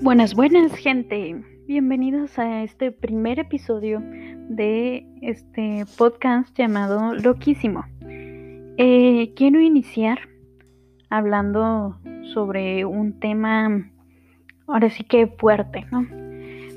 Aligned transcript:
Buenas, 0.00 0.34
buenas 0.34 0.72
gente. 0.76 1.42
Bienvenidos 1.66 2.38
a 2.38 2.62
este 2.62 2.92
primer 2.92 3.40
episodio 3.40 4.00
de 4.00 5.04
este 5.22 5.84
podcast 5.98 6.56
llamado 6.56 7.14
Loquísimo. 7.14 7.84
Eh, 8.06 9.32
quiero 9.34 9.60
iniciar 9.60 10.20
hablando 11.10 11.98
sobre 12.32 12.84
un 12.84 13.18
tema 13.18 13.90
ahora 14.68 14.88
sí 14.88 15.02
que 15.02 15.26
fuerte, 15.26 15.84
¿no? 15.90 16.06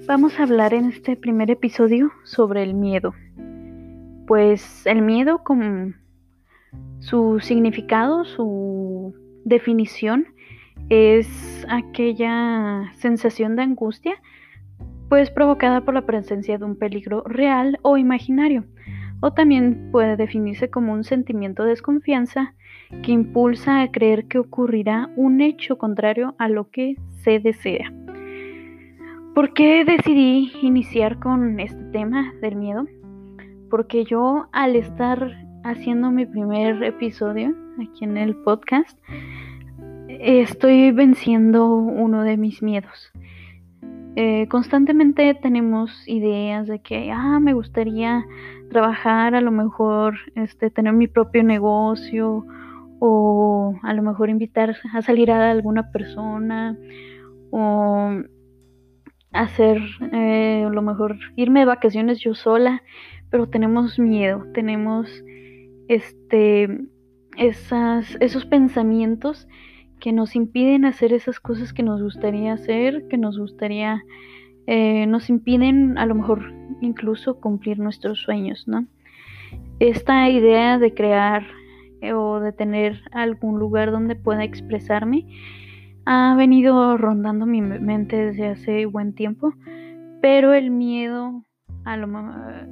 Vamos 0.08 0.40
a 0.40 0.44
hablar 0.44 0.74
en 0.74 0.86
este 0.86 1.16
primer 1.16 1.52
episodio 1.52 2.12
sobre 2.24 2.64
el 2.64 2.74
miedo. 2.74 3.14
Pues 4.26 4.86
el 4.88 5.04
miedo 5.04 5.44
con 5.44 5.96
su 7.00 7.40
significado, 7.40 8.26
su 8.26 9.14
definición, 9.46 10.26
es 10.92 11.66
aquella 11.70 12.92
sensación 12.98 13.56
de 13.56 13.62
angustia, 13.62 14.22
pues 15.08 15.32
provocada 15.32 15.86
por 15.86 15.94
la 15.94 16.06
presencia 16.06 16.58
de 16.58 16.66
un 16.66 16.76
peligro 16.76 17.24
real 17.26 17.80
o 17.82 17.96
imaginario, 17.96 18.66
o 19.22 19.32
también 19.32 19.88
puede 19.94 20.18
definirse 20.18 20.70
como 20.70 20.92
un 20.92 21.06
sentimiento 21.06 21.64
de 21.64 21.70
desconfianza 21.70 22.56
que 23.04 23.14
impulsa 23.14 23.82
a 23.82 23.90
creer 23.90 24.26
que 24.26 24.40
ocurrirá 24.40 25.10
un 25.16 25.40
hecho 25.40 25.78
contrario 25.78 26.36
a 26.38 26.50
lo 26.50 26.70
que 26.70 26.96
se 27.24 27.40
desea. 27.40 27.90
¿Por 29.34 29.54
qué 29.54 29.86
decidí 29.86 30.52
iniciar 30.62 31.20
con 31.20 31.58
este 31.62 31.86
tema 31.94 32.34
del 32.42 32.58
miedo? 32.58 32.86
Porque 33.70 34.04
yo 34.04 34.50
al 34.52 34.76
estar 34.76 35.38
haciendo 35.64 36.12
mi 36.12 36.26
primer 36.26 36.84
episodio 36.84 37.56
aquí 37.80 38.04
en 38.04 38.18
el 38.18 38.36
podcast, 38.44 39.00
estoy 40.22 40.92
venciendo 40.92 41.68
uno 41.76 42.24
de 42.24 42.38
mis 42.38 42.62
miedos. 42.62 43.12
Eh, 44.16 44.48
constantemente 44.50 45.34
tenemos 45.34 46.08
ideas 46.08 46.68
de 46.68 46.80
que, 46.80 47.12
ah, 47.12 47.40
me 47.40 47.54
gustaría 47.54 48.26
trabajar, 48.70 49.36
a 49.36 49.42
lo 49.42 49.52
mejor 49.52 50.16
este, 50.36 50.70
tener 50.70 50.94
mi 50.94 51.08
propio 51.08 51.44
negocio 51.44 52.46
o 53.00 53.74
a 53.82 53.94
lo 53.94 54.04
mejor 54.04 54.30
invitar 54.30 54.76
a 54.94 55.02
salir 55.02 55.32
a 55.32 55.50
alguna 55.50 55.92
persona 55.92 56.78
o 57.52 58.22
hacer, 59.32 59.82
eh, 60.12 60.66
a 60.68 60.70
lo 60.70 60.82
mejor 60.82 61.18
irme 61.36 61.62
de 61.62 61.66
vacaciones 61.66 62.20
yo 62.20 62.36
sola, 62.36 62.84
pero 63.30 63.48
tenemos 63.48 63.98
miedo, 63.98 64.46
tenemos 64.54 65.24
este, 65.88 66.82
esas, 67.38 68.18
esos 68.20 68.46
pensamientos 68.46 69.48
que 70.02 70.12
nos 70.12 70.36
impiden 70.36 70.84
hacer 70.84 71.14
esas 71.14 71.40
cosas 71.40 71.72
que 71.72 71.84
nos 71.84 72.02
gustaría 72.02 72.54
hacer, 72.54 73.08
que 73.08 73.18
nos 73.18 73.38
gustaría, 73.38 74.04
eh, 74.68 75.06
nos 75.06 75.30
impiden 75.30 75.98
a 75.98 76.06
lo 76.06 76.16
mejor 76.16 76.54
incluso 76.82 77.40
cumplir 77.40 77.80
nuestros 77.80 78.20
sueños, 78.20 78.68
¿no? 78.68 78.86
Esta 79.80 80.28
idea 80.30 80.80
de 80.80 80.94
crear 80.94 81.46
eh, 82.02 82.14
o 82.14 82.40
de 82.40 82.52
tener 82.52 83.02
algún 83.12 83.60
lugar 83.60 83.92
donde 83.92 84.16
pueda 84.16 84.44
expresarme 84.44 85.28
ha 86.06 86.36
venido 86.36 86.98
rondando 86.98 87.46
mi 87.46 87.62
mente 87.62 88.16
desde 88.18 88.48
hace 88.48 88.86
buen 88.88 89.14
tiempo, 89.14 89.54
pero 90.20 90.54
el 90.54 90.72
miedo 90.72 91.44
a 91.86 91.96
lo, 91.96 92.08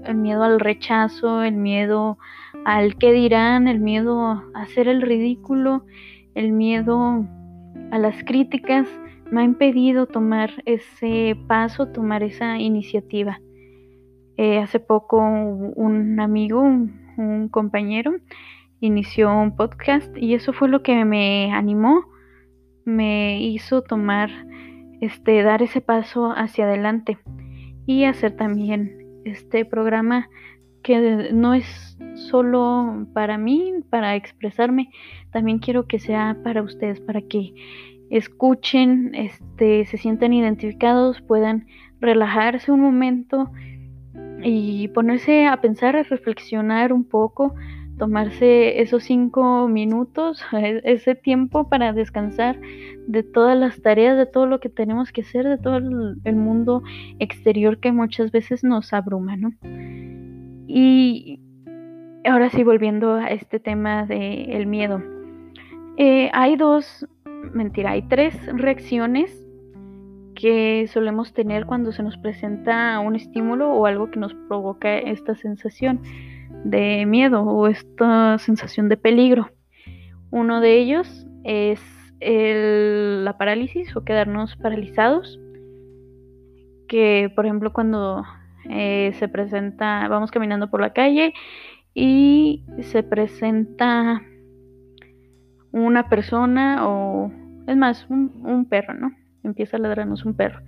el 0.04 0.16
miedo 0.16 0.44
al 0.44 0.60
rechazo, 0.60 1.44
el 1.44 1.56
miedo 1.56 2.18
al 2.66 2.96
qué 2.98 3.12
dirán, 3.12 3.68
el 3.68 3.80
miedo 3.80 4.20
a 4.24 4.50
hacer 4.56 4.88
el 4.88 5.04
ridículo, 5.04 5.86
el 6.36 6.52
miedo 6.52 7.26
a 7.92 7.98
las 7.98 8.24
críticas 8.24 8.88
me 9.32 9.42
ha 9.42 9.44
impedido 9.44 10.08
tomar 10.08 10.52
ese 10.66 11.38
paso, 11.48 11.88
tomar 11.88 12.24
esa 12.24 12.58
iniciativa. 12.58 13.40
Eh, 14.38 14.58
hace 14.60 14.80
poco 14.80 15.18
un 15.18 16.20
amigo, 16.20 16.62
un, 16.62 17.50
compañero, 17.52 18.14
inició 18.80 19.36
un 19.36 19.56
podcast 19.56 20.16
y 20.18 20.34
eso 20.34 20.54
fue 20.54 20.70
lo 20.70 20.82
que 20.82 21.04
me 21.04 21.52
animó, 21.52 22.06
me 22.86 23.42
hizo 23.42 23.82
tomar, 23.82 24.30
este, 25.02 25.44
dar 25.44 25.62
ese 25.62 25.82
paso 25.82 26.32
hacia 26.32 26.66
adelante 26.66 27.18
y 27.86 28.06
hacer 28.06 28.38
también 28.38 29.22
este 29.26 29.66
programa 29.66 30.30
no 30.98 31.54
es 31.54 31.98
solo 32.16 33.08
para 33.14 33.38
mí, 33.38 33.74
para 33.90 34.16
expresarme, 34.16 34.90
también 35.32 35.60
quiero 35.60 35.88
que 35.88 36.00
sea 36.00 36.38
para 36.44 36.62
ustedes, 36.62 37.00
para 37.00 37.22
que 37.22 37.54
escuchen, 38.10 39.14
este, 39.14 39.86
se 39.86 39.98
sientan 39.98 40.34
identificados, 40.34 41.22
puedan 41.22 41.68
relajarse 42.02 42.72
un 42.72 42.82
momento 42.82 43.52
y 44.42 44.88
ponerse 44.90 45.48
a 45.48 45.62
pensar, 45.62 45.96
a 45.96 46.04
reflexionar 46.04 46.94
un 46.94 47.04
poco, 47.04 47.54
tomarse 47.98 48.82
esos 48.82 49.04
cinco 49.04 49.68
minutos, 49.68 50.44
e-, 50.54 50.82
ese 50.86 51.16
tiempo 51.16 51.70
para 51.70 51.94
descansar 51.94 52.60
de 53.08 53.24
todas 53.24 53.58
las 53.58 53.82
tareas, 53.82 54.18
de 54.18 54.26
todo 54.26 54.46
lo 54.46 54.60
que 54.60 54.70
tenemos 54.70 55.12
que 55.12 55.22
hacer, 55.22 55.48
de 55.48 55.58
todo 55.58 55.78
el 55.78 56.36
mundo 56.36 56.84
exterior 57.20 57.80
que 57.80 57.92
muchas 57.92 58.32
veces 58.32 58.64
nos 58.64 58.94
abruma, 58.94 59.36
¿no? 59.36 59.52
Y 60.72 61.40
ahora 62.24 62.52
sí, 62.52 62.64
volviendo 62.64 63.16
a 63.16 63.30
este 63.30 63.60
tema 63.60 64.06
del 64.06 64.52
el 64.52 64.68
miedo. 64.68 65.02
Eh, 65.98 66.30
hay 66.32 66.58
dos, 66.58 67.08
mentira, 67.54 67.92
hay 67.92 68.04
tres 68.04 68.36
reacciones 68.54 69.36
que 70.36 70.86
solemos 70.88 71.34
tener 71.34 71.66
cuando 71.66 71.92
se 71.92 72.04
nos 72.04 72.18
presenta 72.18 73.00
un 73.00 73.16
estímulo 73.16 73.72
o 73.72 73.88
algo 73.88 74.12
que 74.12 74.20
nos 74.20 74.36
provoca 74.48 74.96
esta 75.00 75.34
sensación 75.34 76.02
de 76.64 77.04
miedo 77.08 77.42
o 77.42 77.68
esta 77.68 78.38
sensación 78.38 78.90
de 78.90 78.98
peligro. 78.98 79.50
Uno 80.30 80.62
de 80.62 80.78
ellos 80.78 81.26
es 81.44 81.82
la 82.22 83.36
parálisis 83.40 83.96
o 83.96 84.04
quedarnos 84.04 84.56
paralizados, 84.58 85.40
que 86.88 87.32
por 87.36 87.48
ejemplo 87.48 87.74
cuando 87.74 88.24
eh, 88.70 89.14
se 89.20 89.28
presenta, 89.28 90.08
vamos 90.08 90.32
caminando 90.32 90.70
por 90.70 90.82
la 90.82 90.94
calle 90.94 91.34
y 91.94 92.64
se 92.82 93.04
presenta 93.04 94.22
una 95.72 96.10
persona 96.10 96.88
o, 96.88 97.32
es 97.68 97.78
más, 97.78 98.08
un, 98.10 98.66
perro, 98.70 98.94
¿no? 98.94 99.12
Empieza 99.44 99.78
a 99.78 99.80
ladrarnos 99.80 100.26
un 100.26 100.34
perro 100.34 100.62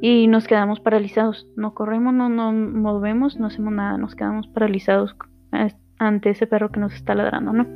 y 0.00 0.26
nos 0.26 0.46
quedamos 0.46 0.80
paralizados. 0.80 1.48
No 1.56 1.74
corremos, 1.74 2.14
no 2.14 2.28
nos 2.28 2.54
movemos, 2.54 3.38
no 3.38 3.46
hacemos 3.46 3.72
nada, 3.72 3.98
nos 3.98 4.14
quedamos 4.14 4.46
paralizados 4.48 5.16
ante 5.98 6.30
ese 6.30 6.46
perro 6.46 6.70
que 6.70 6.80
nos 6.80 6.94
está 6.94 7.14
ladrando, 7.14 7.52
¿no? 7.52 7.66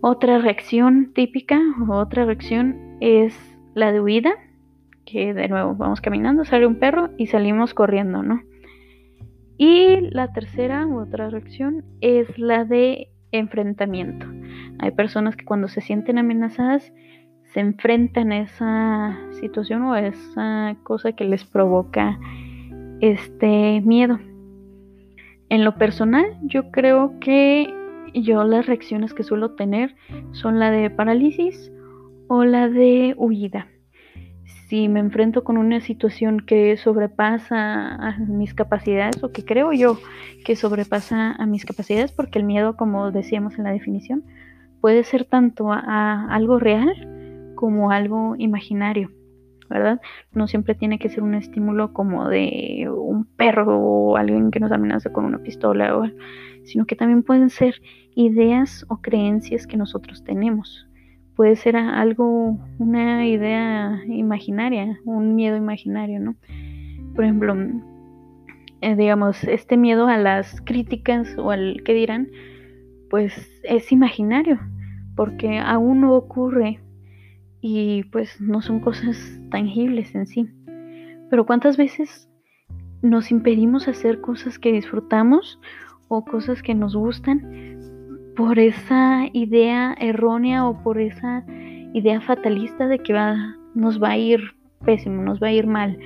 Otra 0.00 0.38
reacción 0.38 1.12
típica 1.14 1.60
otra 1.88 2.24
reacción 2.24 2.98
es 3.00 3.36
la 3.74 3.92
de 3.92 4.00
huida 4.00 4.34
que 5.06 5.32
de 5.32 5.48
nuevo 5.48 5.74
vamos 5.74 6.02
caminando, 6.02 6.44
sale 6.44 6.66
un 6.66 6.78
perro 6.78 7.10
y 7.16 7.28
salimos 7.28 7.72
corriendo, 7.72 8.22
¿no? 8.22 8.42
Y 9.56 10.00
la 10.10 10.32
tercera 10.32 10.86
u 10.86 11.00
otra 11.00 11.30
reacción 11.30 11.84
es 12.02 12.38
la 12.38 12.66
de 12.66 13.08
enfrentamiento. 13.32 14.26
Hay 14.80 14.90
personas 14.90 15.36
que 15.36 15.46
cuando 15.46 15.68
se 15.68 15.80
sienten 15.80 16.18
amenazadas 16.18 16.92
se 17.54 17.60
enfrentan 17.60 18.32
a 18.32 18.40
esa 18.40 19.18
situación 19.40 19.82
o 19.84 19.94
a 19.94 20.00
esa 20.00 20.76
cosa 20.82 21.12
que 21.12 21.24
les 21.24 21.44
provoca 21.44 22.18
este 23.00 23.80
miedo. 23.80 24.18
En 25.48 25.64
lo 25.64 25.76
personal, 25.76 26.26
yo 26.42 26.70
creo 26.70 27.18
que 27.20 27.72
yo 28.12 28.44
las 28.44 28.66
reacciones 28.66 29.14
que 29.14 29.22
suelo 29.22 29.54
tener 29.54 29.94
son 30.32 30.58
la 30.58 30.70
de 30.70 30.90
parálisis 30.90 31.72
o 32.28 32.44
la 32.44 32.68
de 32.68 33.14
huida 33.16 33.68
si 34.68 34.88
me 34.88 35.00
enfrento 35.00 35.44
con 35.44 35.58
una 35.58 35.80
situación 35.80 36.40
que 36.40 36.76
sobrepasa 36.76 37.94
a 37.94 38.18
mis 38.18 38.54
capacidades 38.54 39.22
o 39.22 39.30
que 39.30 39.44
creo 39.44 39.72
yo 39.72 39.98
que 40.44 40.56
sobrepasa 40.56 41.32
a 41.32 41.46
mis 41.46 41.64
capacidades, 41.64 42.12
porque 42.12 42.38
el 42.38 42.44
miedo, 42.44 42.76
como 42.76 43.10
decíamos 43.10 43.58
en 43.58 43.64
la 43.64 43.72
definición, 43.72 44.24
puede 44.80 45.04
ser 45.04 45.24
tanto 45.24 45.72
a, 45.72 46.26
algo 46.32 46.58
real 46.58 47.52
como 47.54 47.90
algo 47.90 48.34
imaginario, 48.38 49.10
¿verdad? 49.68 50.00
No 50.32 50.46
siempre 50.46 50.74
tiene 50.74 50.98
que 50.98 51.08
ser 51.08 51.22
un 51.22 51.34
estímulo 51.34 51.92
como 51.92 52.28
de 52.28 52.88
un 52.88 53.24
perro 53.24 53.78
o 53.78 54.16
alguien 54.16 54.50
que 54.50 54.60
nos 54.60 54.70
amenaza 54.70 55.12
con 55.12 55.24
una 55.24 55.38
pistola, 55.38 55.96
o, 55.96 56.04
sino 56.64 56.86
que 56.86 56.96
también 56.96 57.22
pueden 57.22 57.50
ser 57.50 57.80
ideas 58.14 58.84
o 58.88 58.98
creencias 58.98 59.66
que 59.66 59.76
nosotros 59.76 60.22
tenemos 60.24 60.85
puede 61.36 61.54
ser 61.56 61.76
algo, 61.76 62.58
una 62.78 63.26
idea 63.26 64.00
imaginaria, 64.08 64.98
un 65.04 65.34
miedo 65.34 65.56
imaginario, 65.56 66.18
¿no? 66.18 66.34
Por 67.14 67.24
ejemplo, 67.24 67.54
eh, 68.80 68.96
digamos, 68.96 69.44
este 69.44 69.76
miedo 69.76 70.06
a 70.06 70.16
las 70.16 70.60
críticas 70.62 71.36
o 71.36 71.50
al 71.50 71.82
que 71.84 71.92
dirán, 71.92 72.28
pues 73.10 73.50
es 73.64 73.92
imaginario, 73.92 74.58
porque 75.14 75.58
aún 75.58 76.00
no 76.00 76.14
ocurre 76.14 76.80
y 77.60 78.04
pues 78.04 78.40
no 78.40 78.62
son 78.62 78.80
cosas 78.80 79.18
tangibles 79.50 80.14
en 80.14 80.26
sí. 80.26 80.48
Pero 81.28 81.44
cuántas 81.46 81.76
veces 81.76 82.28
nos 83.02 83.30
impedimos 83.30 83.88
hacer 83.88 84.20
cosas 84.20 84.58
que 84.58 84.72
disfrutamos 84.72 85.60
o 86.08 86.24
cosas 86.24 86.62
que 86.62 86.74
nos 86.74 86.96
gustan 86.96 87.75
por 88.36 88.58
esa 88.58 89.24
idea 89.32 89.96
errónea 89.98 90.66
o 90.66 90.82
por 90.82 91.00
esa 91.00 91.44
idea 91.94 92.20
fatalista 92.20 92.86
de 92.86 92.98
que 92.98 93.14
va, 93.14 93.56
nos 93.74 94.00
va 94.00 94.10
a 94.10 94.18
ir 94.18 94.40
pésimo, 94.84 95.22
nos 95.22 95.42
va 95.42 95.48
a 95.48 95.52
ir 95.52 95.66
mal. 95.66 95.98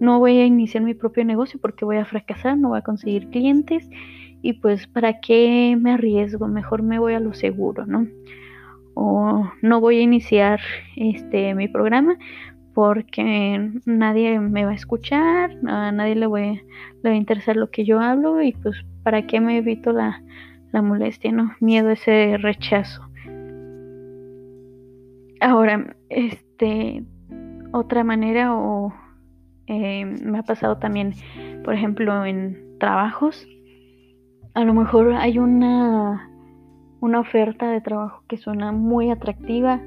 No 0.00 0.18
voy 0.18 0.38
a 0.38 0.46
iniciar 0.46 0.82
mi 0.82 0.94
propio 0.94 1.24
negocio 1.24 1.60
porque 1.60 1.84
voy 1.84 1.98
a 1.98 2.04
fracasar, 2.04 2.56
no 2.56 2.70
voy 2.70 2.78
a 2.78 2.82
conseguir 2.82 3.28
clientes 3.28 3.88
y 4.42 4.54
pues 4.54 4.86
para 4.86 5.20
qué 5.20 5.76
me 5.78 5.92
arriesgo, 5.92 6.48
mejor 6.48 6.82
me 6.82 6.98
voy 6.98 7.14
a 7.14 7.20
lo 7.20 7.34
seguro, 7.34 7.86
¿no? 7.86 8.06
O 8.94 9.50
no 9.60 9.80
voy 9.80 9.98
a 9.98 10.02
iniciar 10.02 10.60
este 10.96 11.54
mi 11.54 11.68
programa 11.68 12.16
porque 12.72 13.70
nadie 13.84 14.40
me 14.40 14.64
va 14.64 14.72
a 14.72 14.74
escuchar, 14.74 15.56
a 15.66 15.92
nadie 15.92 16.16
le, 16.16 16.26
voy, 16.26 16.62
le 17.02 17.10
va 17.10 17.14
a 17.14 17.18
interesar 17.18 17.56
lo 17.56 17.70
que 17.70 17.84
yo 17.84 18.00
hablo 18.00 18.42
y 18.42 18.52
pues 18.52 18.84
para 19.02 19.26
qué 19.26 19.40
me 19.40 19.58
evito 19.58 19.92
la, 19.92 20.20
la 20.74 20.82
molestia, 20.82 21.30
¿no? 21.30 21.52
Miedo 21.60 21.90
ese 21.90 22.36
rechazo. 22.36 23.00
Ahora, 25.40 25.94
este, 26.08 27.04
otra 27.72 28.02
manera 28.02 28.56
o 28.56 28.92
eh, 29.68 30.04
me 30.04 30.40
ha 30.40 30.42
pasado 30.42 30.78
también, 30.78 31.14
por 31.62 31.74
ejemplo, 31.74 32.24
en 32.26 32.76
trabajos, 32.80 33.46
a 34.54 34.64
lo 34.64 34.74
mejor 34.74 35.12
hay 35.12 35.38
una, 35.38 36.28
una 37.00 37.20
oferta 37.20 37.70
de 37.70 37.80
trabajo 37.80 38.24
que 38.26 38.36
suena 38.36 38.72
muy 38.72 39.12
atractiva, 39.12 39.80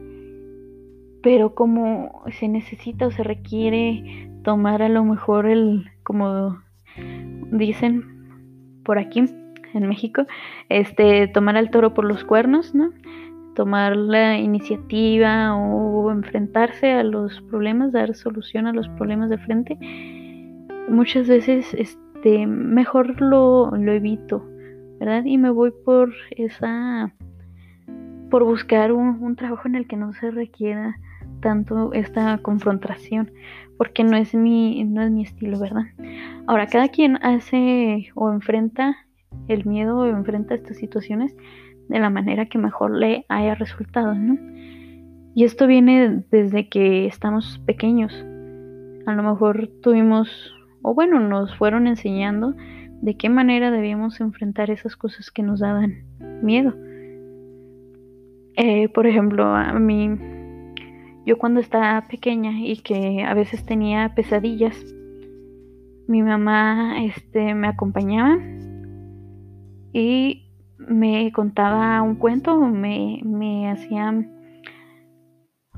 pero 1.22 1.54
como 1.54 2.24
se 2.31 2.48
necesita 2.48 3.07
o 3.07 3.12
se 3.12 3.24
requiere 3.24 4.31
tomar 4.44 4.81
a 4.81 4.88
lo 4.88 5.04
mejor 5.04 5.48
el, 5.48 5.92
como 6.04 6.62
dicen 7.51 8.06
por 8.86 9.00
aquí, 9.00 9.25
en 9.77 9.88
México, 9.88 10.25
este, 10.69 11.27
tomar 11.27 11.57
al 11.57 11.69
toro 11.69 11.94
por 11.94 12.06
los 12.06 12.24
cuernos, 12.24 12.74
¿no? 12.75 12.91
Tomar 13.56 13.95
la 13.95 14.38
iniciativa 14.38 15.56
o 15.56 16.12
enfrentarse 16.12 16.91
a 16.91 17.03
los 17.03 17.41
problemas, 17.41 17.91
dar 17.91 18.13
solución 18.15 18.68
a 18.68 18.74
los 18.74 18.88
problemas 18.89 19.29
de 19.29 19.38
frente. 19.38 19.77
Muchas 20.89 21.27
veces, 21.27 21.74
este, 21.74 22.45
mejor 22.45 23.19
lo, 23.21 23.71
lo 23.71 23.91
evito, 23.91 24.47
¿verdad? 25.00 25.25
Y 25.25 25.38
me 25.38 25.50
voy 25.50 25.71
por 25.85 26.13
esa, 26.31 27.13
por 28.29 28.44
buscar 28.44 28.91
un, 28.91 29.21
un 29.21 29.35
trabajo 29.35 29.68
en 29.68 29.75
el 29.75 29.88
que 29.88 29.97
no 29.97 30.13
se 30.13 30.31
requiera 30.31 30.97
tanto 31.41 31.94
esta 31.94 32.38
confrontación 32.39 33.31
porque 33.77 34.03
no 34.03 34.18
es 34.18 34.33
mi 34.33 34.83
no 34.83 35.01
es 35.03 35.12
mi 35.12 35.24
estilo 35.24 35.59
verdad 35.59 35.83
ahora 36.47 36.68
cada 36.68 36.89
quien 36.89 37.18
hace 37.24 38.09
o 38.15 38.31
enfrenta 38.31 38.97
el 39.48 39.66
miedo 39.66 40.06
enfrenta 40.06 40.56
estas 40.56 40.78
situaciones 40.78 41.36
de 41.88 42.00
la 42.00 42.10
manera 42.10 42.48
que 42.48 42.58
mejor 42.58 42.92
le 42.92 43.26
haya 43.30 43.56
resultado, 43.56 44.14
¿no? 44.14 44.38
Y 45.36 45.44
esto 45.44 45.68
viene 45.68 46.24
desde 46.32 46.68
que 46.68 47.06
estamos 47.06 47.62
pequeños. 47.66 48.14
A 49.06 49.14
lo 49.14 49.24
mejor 49.24 49.70
tuvimos, 49.82 50.52
o 50.82 50.94
bueno, 50.94 51.20
nos 51.20 51.56
fueron 51.56 51.88
enseñando 51.88 52.56
de 53.02 53.16
qué 53.16 53.30
manera 53.30 53.72
debíamos 53.72 54.20
enfrentar 54.20 54.72
esas 54.72 54.96
cosas 54.96 55.30
que 55.32 55.44
nos 55.44 55.60
daban 55.60 56.04
miedo. 56.42 56.74
Eh, 58.56 58.90
por 58.90 59.06
ejemplo, 59.06 59.46
a 59.46 59.74
mí, 59.74 60.10
yo 61.26 61.38
cuando 61.38 61.60
estaba 61.60 62.08
pequeña 62.08 62.60
y 62.60 62.78
que 62.78 63.24
a 63.24 63.36
veces 63.36 63.64
tenía 63.64 64.14
pesadillas, 64.16 64.76
mi 66.08 66.24
mamá 66.24 67.04
este, 67.04 67.54
me 67.54 67.68
acompañaba 67.68 68.40
y 69.94 70.48
me 70.78 71.31
contaba 71.31 72.01
un 72.01 72.16
cuento, 72.16 72.57
me, 72.60 73.22
me 73.24 73.69
hacía 73.69 74.13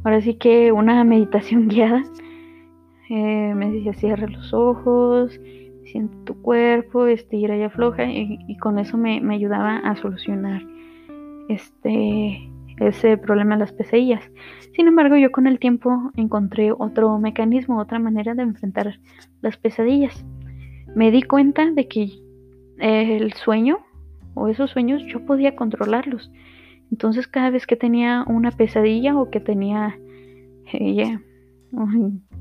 ahora 0.04 0.22
sí 0.22 0.36
que 0.36 0.72
una 0.72 1.04
meditación 1.06 1.68
guiada. 1.68 2.04
Eh, 3.10 3.54
me 3.56 3.72
decía 3.72 3.94
cierra 3.94 4.28
los 4.28 4.54
ojos, 4.54 5.40
siente 5.86 6.16
tu 6.26 6.40
cuerpo, 6.42 7.08
estira 7.08 7.58
y 7.58 7.64
afloja 7.64 8.06
y, 8.06 8.38
y 8.48 8.58
con 8.58 8.78
eso 8.78 8.98
me, 8.98 9.20
me, 9.20 9.34
ayudaba 9.34 9.78
a 9.78 9.96
solucionar 9.96 10.62
este 11.50 12.50
ese 12.80 13.18
problema 13.18 13.56
de 13.56 13.62
las 13.62 13.74
pesadillas. 13.74 14.24
Sin 14.76 14.88
embargo, 14.88 15.18
yo 15.18 15.32
con 15.32 15.48
el 15.48 15.60
tiempo 15.60 16.12
encontré 16.16 16.72
otro 16.72 17.18
mecanismo, 17.20 17.80
otra 17.80 18.00
manera 18.00 18.36
de 18.36 18.44
enfrentar 18.44 19.00
las 19.42 19.58
pesadillas. 19.58 20.26
Me 20.96 21.12
di 21.12 21.24
cuenta 21.24 21.70
de 21.72 21.88
que 21.88 22.10
el 22.80 23.34
sueño 23.34 23.80
o 24.34 24.48
esos 24.48 24.72
sueños 24.72 25.04
yo 25.08 25.26
podía 25.26 25.56
controlarlos. 25.56 26.32
Entonces 26.92 27.28
cada 27.28 27.50
vez 27.50 27.68
que 27.68 27.76
tenía 27.76 28.24
una 28.28 28.52
pesadilla 28.52 29.18
o 29.18 29.30
que 29.30 29.40
tenía 29.40 29.98
ella, 30.72 31.22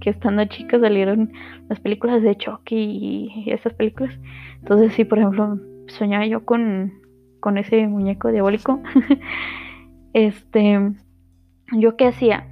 que 0.01 0.11
estando 0.11 0.45
chica 0.47 0.79
salieron 0.81 1.33
las 1.69 1.81
películas 1.81 2.23
de 2.23 2.37
Chucky 2.37 2.77
y 2.77 3.51
esas 3.51 3.75
películas. 3.75 4.19
Entonces 4.61 4.93
si 4.95 5.05
por 5.05 5.19
ejemplo 5.19 5.59
soñaba 5.89 6.27
yo 6.27 6.45
con, 6.45 6.93
con 7.41 7.59
ese 7.59 7.87
muñeco 7.87 8.31
diabólico, 8.31 8.81
este, 10.13 10.93
yo 11.73 11.97
qué 11.97 12.07
hacía, 12.07 12.47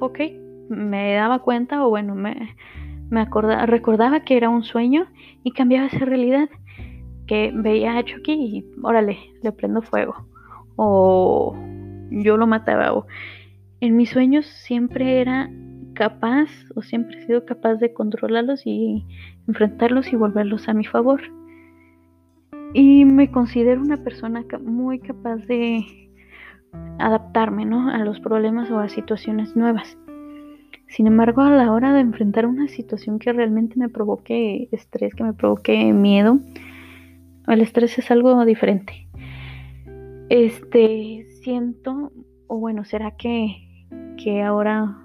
ok, 0.00 0.20
me 0.68 1.14
daba 1.14 1.38
cuenta 1.40 1.86
o 1.86 1.90
bueno, 1.90 2.14
me, 2.14 2.54
me 3.10 3.20
acordaba, 3.20 3.66
recordaba 3.66 4.20
que 4.20 4.36
era 4.36 4.48
un 4.48 4.64
sueño 4.64 5.06
y 5.42 5.52
cambiaba 5.52 5.86
esa 5.86 6.04
realidad 6.04 6.48
que 7.26 7.52
veía 7.54 7.98
a 7.98 8.04
Chucky 8.04 8.32
y 8.32 8.64
órale, 8.82 9.18
le 9.42 9.52
prendo 9.52 9.82
fuego. 9.82 10.26
O 10.76 11.56
yo 12.10 12.36
lo 12.36 12.46
mataba. 12.46 12.92
O 12.92 13.06
en 13.80 13.96
mis 13.96 14.10
sueños 14.10 14.46
siempre 14.46 15.20
era 15.20 15.50
capaz 15.94 16.48
o 16.74 16.82
siempre 16.82 17.18
he 17.18 17.26
sido 17.26 17.44
capaz 17.44 17.76
de 17.76 17.92
controlarlos 17.92 18.66
y 18.66 19.04
enfrentarlos 19.48 20.12
y 20.12 20.16
volverlos 20.16 20.68
a 20.68 20.74
mi 20.74 20.84
favor. 20.84 21.20
Y 22.74 23.04
me 23.04 23.30
considero 23.30 23.80
una 23.80 23.96
persona 23.96 24.44
muy 24.62 24.98
capaz 24.98 25.36
de 25.46 25.84
adaptarme 26.98 27.64
¿no? 27.64 27.88
a 27.90 27.98
los 27.98 28.20
problemas 28.20 28.70
o 28.70 28.78
a 28.78 28.88
situaciones 28.88 29.56
nuevas. 29.56 29.96
Sin 30.88 31.06
embargo, 31.06 31.42
a 31.42 31.50
la 31.50 31.72
hora 31.72 31.92
de 31.92 32.00
enfrentar 32.00 32.46
una 32.46 32.68
situación 32.68 33.18
que 33.18 33.32
realmente 33.32 33.76
me 33.76 33.88
provoque 33.88 34.68
estrés, 34.70 35.14
que 35.14 35.24
me 35.24 35.32
provoque 35.32 35.92
miedo, 35.92 36.38
el 37.52 37.60
estrés 37.60 37.98
es 37.98 38.10
algo 38.10 38.44
diferente. 38.44 39.08
Este, 40.28 41.26
siento, 41.42 42.12
o 42.48 42.58
bueno, 42.58 42.84
será 42.84 43.12
que, 43.12 43.86
que 44.16 44.42
ahora 44.42 44.98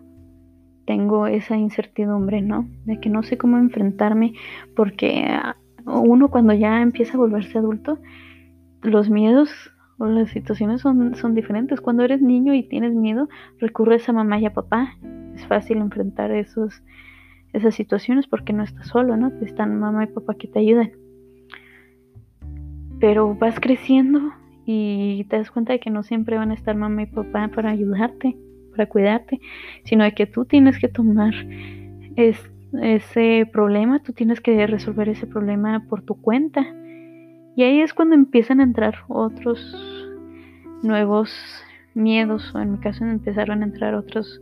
tengo 0.85 1.27
esa 1.27 1.57
incertidumbre, 1.57 2.41
¿no? 2.41 2.67
De 2.85 2.99
que 2.99 3.09
no 3.09 3.21
sé 3.23 3.37
cómo 3.37 3.57
enfrentarme, 3.57 4.33
porque 4.75 5.25
ah, 5.27 5.55
uno 5.85 6.29
cuando 6.29 6.53
ya 6.53 6.81
empieza 6.81 7.13
a 7.13 7.17
volverse 7.17 7.57
adulto, 7.57 7.99
los 8.81 9.09
miedos 9.09 9.51
o 9.99 10.07
las 10.07 10.31
situaciones 10.31 10.81
son, 10.81 11.13
son 11.15 11.35
diferentes. 11.35 11.79
Cuando 11.79 12.03
eres 12.03 12.21
niño 12.21 12.55
y 12.55 12.63
tienes 12.63 12.95
miedo, 12.95 13.29
recurres 13.59 14.09
a 14.09 14.13
mamá 14.13 14.39
y 14.39 14.47
a 14.47 14.53
papá. 14.53 14.95
Es 15.35 15.45
fácil 15.45 15.77
enfrentar 15.77 16.31
esos, 16.31 16.81
esas 17.53 17.75
situaciones 17.75 18.25
porque 18.25 18.53
no 18.53 18.63
estás 18.63 18.87
solo, 18.87 19.15
¿no? 19.15 19.31
Están 19.41 19.79
mamá 19.79 20.05
y 20.05 20.07
papá 20.07 20.33
que 20.33 20.47
te 20.47 20.59
ayudan 20.59 20.91
pero 23.01 23.35
vas 23.35 23.59
creciendo 23.59 24.31
y 24.65 25.25
te 25.25 25.37
das 25.37 25.49
cuenta 25.49 25.73
de 25.73 25.79
que 25.79 25.89
no 25.89 26.03
siempre 26.03 26.37
van 26.37 26.51
a 26.51 26.53
estar 26.53 26.75
mamá 26.75 27.01
y 27.01 27.07
papá 27.07 27.49
para 27.53 27.71
ayudarte, 27.71 28.37
para 28.69 28.85
cuidarte, 28.85 29.41
sino 29.83 30.03
de 30.03 30.13
que 30.13 30.27
tú 30.27 30.45
tienes 30.45 30.79
que 30.79 30.87
tomar 30.87 31.33
ese 32.15 33.49
problema, 33.51 34.03
tú 34.03 34.13
tienes 34.13 34.39
que 34.39 34.65
resolver 34.67 35.09
ese 35.09 35.25
problema 35.25 35.83
por 35.89 36.03
tu 36.03 36.21
cuenta. 36.21 36.65
Y 37.55 37.63
ahí 37.63 37.81
es 37.81 37.93
cuando 37.93 38.15
empiezan 38.15 38.59
a 38.59 38.63
entrar 38.63 38.95
otros 39.07 39.59
nuevos 40.83 41.35
miedos, 41.95 42.53
o 42.53 42.59
en 42.59 42.73
mi 42.73 42.77
caso 42.77 43.03
empezaron 43.03 43.63
a 43.63 43.65
entrar 43.65 43.95
otros 43.95 44.41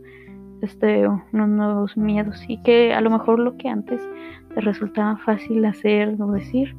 este, 0.60 1.08
unos 1.08 1.48
nuevos 1.48 1.96
miedos 1.96 2.44
y 2.46 2.62
que 2.62 2.92
a 2.92 3.00
lo 3.00 3.08
mejor 3.08 3.38
lo 3.38 3.56
que 3.56 3.68
antes 3.68 4.00
te 4.54 4.60
resultaba 4.60 5.16
fácil 5.16 5.64
hacer 5.64 6.20
o 6.20 6.30
decir, 6.32 6.76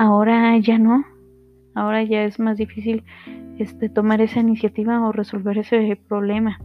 ahora 0.00 0.56
ya 0.56 0.78
no, 0.78 1.04
ahora 1.74 2.02
ya 2.02 2.24
es 2.24 2.40
más 2.40 2.56
difícil 2.56 3.04
este, 3.58 3.90
tomar 3.90 4.22
esa 4.22 4.40
iniciativa 4.40 5.06
o 5.06 5.12
resolver 5.12 5.58
ese 5.58 5.94
problema. 6.08 6.58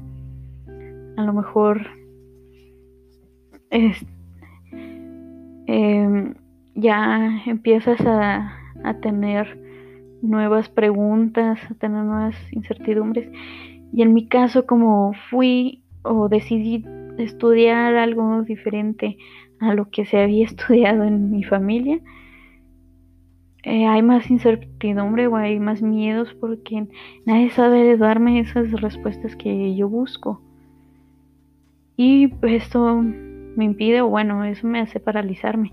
A 1.17 1.21
lo 1.21 1.33
mejor 1.33 1.85
es, 3.71 4.05
em, 5.67 6.33
ya 6.75 7.41
empiezas 7.45 7.99
a, 8.05 8.57
a 8.85 8.93
tener 9.01 9.59
nuevas 10.21 10.69
preguntas, 10.69 11.59
a 11.69 11.73
tener 11.73 12.05
nuevas 12.05 12.37
incertidumbres 12.53 13.29
Y 13.91 14.01
en 14.01 14.13
mi 14.13 14.27
caso, 14.27 14.65
como 14.65 15.11
fui 15.29 15.83
o 16.03 16.29
decidí 16.29 16.85
estudiar 17.17 17.97
algo 17.97 18.43
diferente 18.43 19.17
a 19.59 19.73
lo 19.73 19.89
que 19.89 20.05
se 20.05 20.21
había 20.21 20.45
estudiado 20.51 21.03
en 21.03 21.31
mi 21.31 21.43
familia, 21.43 21.99
eh, 23.65 23.87
hay 23.87 24.03
más 24.03 24.29
incertidumbre 24.29 25.25
o 25.25 25.35
hay 25.35 25.59
más 25.59 25.81
miedos 25.81 26.31
porque 26.39 26.87
nadie 27.25 27.49
sabe 27.49 27.97
darme 27.97 28.39
esas 28.39 28.71
respuestas 28.79 29.35
que 29.35 29.75
yo 29.75 29.89
busco. 29.89 30.39
Y 31.97 32.31
esto 32.43 33.01
me 33.01 33.65
impide, 33.65 34.01
o 34.01 34.07
bueno, 34.07 34.43
eso 34.43 34.67
me 34.67 34.81
hace 34.81 34.99
paralizarme. 34.99 35.71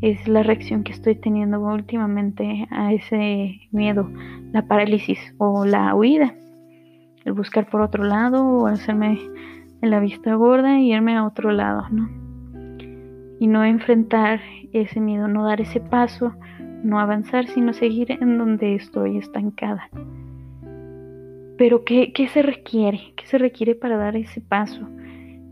Es 0.00 0.26
la 0.26 0.42
reacción 0.42 0.82
que 0.82 0.90
estoy 0.90 1.14
teniendo 1.14 1.60
últimamente 1.60 2.66
a 2.70 2.92
ese 2.92 3.60
miedo, 3.70 4.10
la 4.52 4.66
parálisis 4.66 5.20
o 5.38 5.64
la 5.64 5.94
huida. 5.94 6.34
El 7.24 7.32
buscar 7.32 7.70
por 7.70 7.80
otro 7.80 8.02
lado 8.02 8.44
o 8.44 8.66
hacerme 8.66 9.20
la 9.82 10.00
vista 10.00 10.34
gorda 10.34 10.80
y 10.80 10.92
irme 10.92 11.16
a 11.16 11.24
otro 11.24 11.52
lado, 11.52 11.88
¿no? 11.90 12.08
Y 13.38 13.46
no 13.46 13.64
enfrentar 13.64 14.40
ese 14.72 14.98
miedo, 14.98 15.28
no 15.28 15.44
dar 15.44 15.60
ese 15.60 15.78
paso 15.78 16.34
no 16.82 16.98
avanzar, 17.00 17.46
sino 17.48 17.72
seguir 17.72 18.12
en 18.12 18.38
donde 18.38 18.74
estoy 18.74 19.18
estancada. 19.18 19.88
Pero 21.56 21.84
¿qué, 21.84 22.12
se 22.32 22.42
requiere? 22.42 23.12
¿Qué 23.16 23.26
se 23.26 23.36
requiere 23.36 23.74
para 23.74 23.96
dar 23.96 24.16
ese 24.16 24.40
paso? 24.40 24.88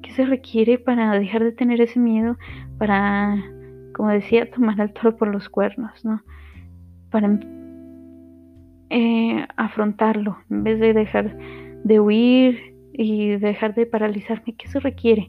¿Qué 0.03 0.13
se 0.13 0.25
requiere 0.25 0.79
para 0.79 1.19
dejar 1.19 1.43
de 1.43 1.53
tener 1.53 1.81
ese 1.81 1.99
miedo? 1.99 2.37
Para, 2.79 3.37
como 3.95 4.11
decía, 4.11 4.49
tomar 4.51 4.81
al 4.81 4.93
toro 4.93 5.17
por 5.17 5.29
los 5.29 5.49
cuernos, 5.49 6.05
¿no? 6.05 6.23
Para 7.11 7.41
eh, 8.91 9.47
afrontarlo, 9.57 10.39
en 10.49 10.63
vez 10.63 10.79
de 10.79 10.93
dejar 10.93 11.37
de 11.83 12.01
huir 12.01 12.75
y 12.93 13.37
dejar 13.37 13.75
de 13.75 13.87
paralizarme. 13.87 14.55
¿Qué 14.57 14.69
se 14.69 14.79
requiere? 14.79 15.29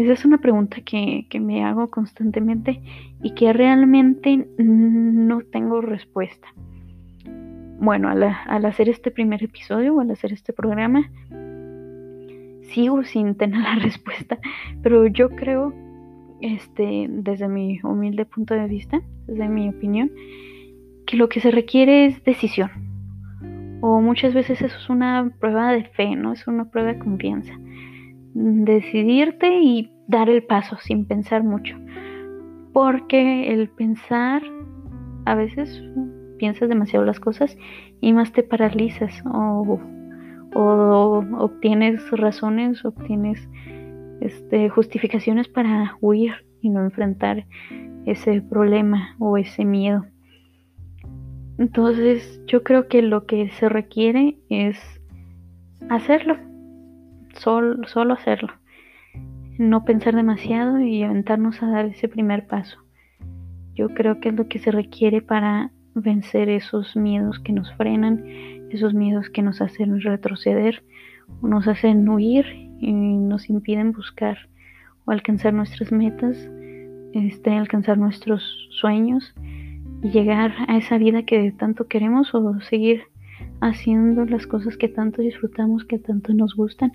Esa 0.00 0.14
es 0.14 0.24
una 0.24 0.38
pregunta 0.38 0.78
que, 0.80 1.26
me 1.38 1.62
hago 1.62 1.90
constantemente 1.90 2.80
y 3.22 3.34
que 3.34 3.52
realmente 3.52 4.48
no 4.56 5.42
tengo 5.42 5.82
respuesta. 5.82 6.48
Bueno, 7.78 8.08
al, 8.08 8.64
hacer 8.64 8.88
este 8.88 9.10
primer 9.10 9.42
episodio 9.42 9.94
o 9.94 10.00
al 10.00 10.10
hacer 10.10 10.32
este 10.32 10.54
programa, 10.54 11.10
sigo 12.72 13.04
sin 13.04 13.34
tener 13.34 13.60
la 13.62 13.74
respuesta, 13.74 14.38
pero 14.82 15.06
yo 15.06 15.28
creo, 15.28 15.74
este, 16.40 17.06
desde 17.10 17.48
mi 17.48 17.78
humilde 17.82 18.24
punto 18.24 18.54
de 18.54 18.68
vista, 18.68 19.02
desde 19.26 19.50
mi 19.50 19.68
opinión, 19.68 20.10
que 21.06 21.18
lo 21.18 21.28
que 21.28 21.40
se 21.40 21.50
requiere 21.50 22.06
es 22.06 22.24
decisión. 22.24 22.70
O 23.82 24.00
muchas 24.00 24.32
veces 24.32 24.62
eso 24.62 24.78
es 24.78 24.88
una 24.88 25.30
prueba 25.38 25.72
de 25.72 25.84
fe, 25.84 26.16
¿no? 26.16 26.32
Es 26.32 26.46
una 26.46 26.70
prueba 26.70 26.94
de 26.94 26.98
confianza 26.98 27.52
decidirte 28.34 29.58
y 29.60 29.92
dar 30.08 30.28
el 30.28 30.42
paso 30.42 30.76
sin 30.80 31.06
pensar 31.06 31.44
mucho. 31.44 31.76
Porque 32.72 33.52
el 33.52 33.68
pensar, 33.68 34.42
a 35.24 35.34
veces 35.34 35.82
piensas 36.38 36.68
demasiado 36.68 37.04
las 37.04 37.20
cosas 37.20 37.56
y 38.00 38.12
más 38.12 38.32
te 38.32 38.42
paralizas 38.42 39.22
o, 39.26 39.78
obtienes 40.52 42.10
razones, 42.10 42.84
obtienes 42.84 43.48
este, 44.20 44.68
justificaciones 44.68 45.48
para 45.48 45.96
huir 46.00 46.32
y 46.60 46.70
no 46.70 46.80
enfrentar 46.80 47.46
ese 48.04 48.42
problema 48.42 49.14
o 49.18 49.36
ese 49.36 49.64
miedo. 49.64 50.06
Entonces 51.58 52.42
yo 52.46 52.62
creo 52.62 52.88
que 52.88 53.02
lo 53.02 53.26
que 53.26 53.50
se 53.50 53.68
requiere 53.68 54.38
es 54.48 54.78
hacerlo, 55.90 56.36
solo, 57.36 58.12
hacerlo. 58.12 58.52
No 59.58 59.84
pensar 59.84 60.14
demasiado 60.14 60.80
y 60.80 61.02
aventarnos 61.02 61.62
a 61.62 61.68
dar 61.68 61.86
ese 61.86 62.08
primer 62.08 62.46
paso. 62.46 62.78
Yo 63.74 63.90
creo 63.90 64.20
que 64.20 64.30
es 64.30 64.34
lo 64.34 64.48
que 64.48 64.58
se 64.58 64.70
requiere 64.70 65.22
para 65.22 65.70
vencer 65.94 66.48
esos 66.48 66.96
miedos 66.96 67.38
que 67.40 67.52
nos 67.52 67.72
frenan, 67.74 68.24
esos 68.70 68.94
miedos 68.94 69.28
que 69.30 69.42
nos 69.42 69.60
hacen 69.60 70.00
retroceder 70.00 70.82
o 71.42 71.48
nos 71.48 71.66
hacen 71.68 72.08
huir 72.08 72.46
y 72.80 72.92
nos 72.92 73.50
impiden 73.50 73.92
buscar 73.92 74.48
o 75.04 75.10
alcanzar 75.10 75.52
nuestras 75.52 75.92
metas, 75.92 76.36
este, 77.12 77.50
alcanzar 77.52 77.98
nuestros 77.98 78.42
sueños 78.70 79.34
y 80.02 80.10
llegar 80.10 80.54
a 80.68 80.76
esa 80.76 80.98
vida 80.98 81.24
que 81.24 81.52
tanto 81.52 81.86
queremos 81.86 82.34
o 82.34 82.60
seguir 82.60 83.09
haciendo 83.60 84.24
las 84.24 84.46
cosas 84.46 84.76
que 84.76 84.88
tanto 84.88 85.22
disfrutamos, 85.22 85.84
que 85.84 85.98
tanto 85.98 86.32
nos 86.32 86.54
gustan, 86.54 86.92